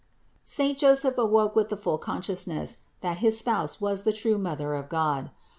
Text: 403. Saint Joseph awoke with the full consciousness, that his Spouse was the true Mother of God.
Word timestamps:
403. 0.43 0.51
Saint 0.51 0.77
Joseph 0.79 1.17
awoke 1.19 1.55
with 1.55 1.69
the 1.69 1.77
full 1.77 1.99
consciousness, 1.99 2.77
that 3.01 3.17
his 3.17 3.37
Spouse 3.37 3.79
was 3.79 4.01
the 4.01 4.11
true 4.13 4.39
Mother 4.39 4.73
of 4.73 4.89
God. 4.89 5.29